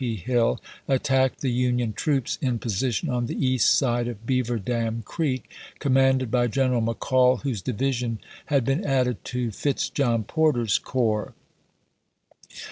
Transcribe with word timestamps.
P. 0.01 0.15
Hill, 0.15 0.59
attacked 0.87 1.41
the 1.41 1.51
Union 1.51 1.93
troops 1.93 2.39
in 2.41 2.57
position 2.57 3.07
on 3.07 3.27
the 3.27 3.35
east 3.37 3.69
side 3.77 4.07
of 4.07 4.25
Beaver 4.25 4.57
Dam 4.57 5.03
Creek, 5.03 5.47
commanded 5.77 6.31
by 6.31 6.47
Greneral 6.47 6.83
McCall, 6.83 7.43
whose 7.43 7.61
division 7.61 8.17
had 8.47 8.65
been 8.65 8.83
added 8.83 9.23
to 9.25 9.51
Fitz 9.51 9.89
John 9.91 10.23
Porter's 10.23 10.79
coi'ps. 10.79 11.33